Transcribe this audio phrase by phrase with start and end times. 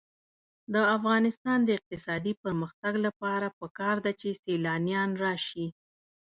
[0.73, 5.67] د افغانستان د اقتصادي پرمختګ لپاره پکار ده چې سیلانیان راشي.